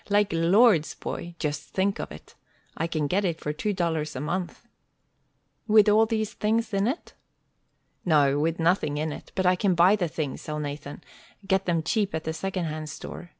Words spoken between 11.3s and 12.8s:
get them cheap at the second